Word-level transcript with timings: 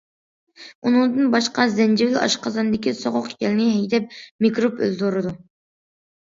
ئۇنىڭدىن 0.87 1.27
باشقا، 1.35 1.65
زەنجىۋىل 1.73 2.17
ئاشقازاندىكى 2.21 2.95
سوغۇق 3.01 3.29
يەلنى 3.45 3.69
ھەيدەپ، 3.75 4.17
مىكروب 4.47 4.83
ئۆلتۈرىدۇ. 4.89 5.37